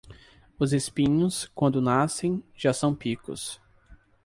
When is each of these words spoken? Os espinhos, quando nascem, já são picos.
Os 0.57 0.73
espinhos, 0.73 1.47
quando 1.53 1.79
nascem, 1.79 2.43
já 2.55 2.73
são 2.73 2.95
picos. 2.95 3.61